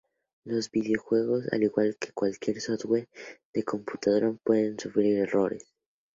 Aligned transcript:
Los 0.45 0.71
videojuegos, 0.71 1.45
al 1.53 1.61
igual 1.61 1.95
que 1.99 2.11
cualquier 2.11 2.59
software 2.59 3.07
de 3.53 3.63
computadora, 3.63 4.33
pueden 4.43 4.79
sufrir 4.79 5.15
errores. 5.19 5.71